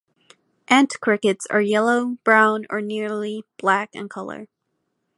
[0.67, 4.47] Ant Crickets are yellow, brown, or nearly black in color.